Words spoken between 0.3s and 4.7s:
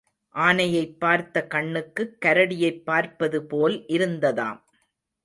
ஆனையைப் பார்த்த கண்ணுக்குக் கரடியைப் பார்ப்பதுபோல் இருந்ததாம்.